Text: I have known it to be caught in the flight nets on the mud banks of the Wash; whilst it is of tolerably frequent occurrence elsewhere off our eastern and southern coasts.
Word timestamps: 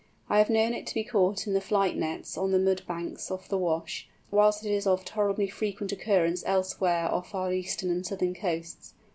I 0.31 0.39
have 0.39 0.49
known 0.49 0.73
it 0.73 0.87
to 0.87 0.95
be 0.95 1.03
caught 1.03 1.45
in 1.45 1.53
the 1.53 1.61
flight 1.61 1.95
nets 1.95 2.35
on 2.35 2.51
the 2.51 2.57
mud 2.57 2.81
banks 2.87 3.29
of 3.29 3.47
the 3.49 3.57
Wash; 3.59 4.09
whilst 4.31 4.65
it 4.65 4.71
is 4.73 4.87
of 4.87 5.05
tolerably 5.05 5.47
frequent 5.47 5.91
occurrence 5.91 6.43
elsewhere 6.47 7.05
off 7.07 7.35
our 7.35 7.53
eastern 7.53 7.91
and 7.91 8.03
southern 8.03 8.33
coasts. 8.33 8.95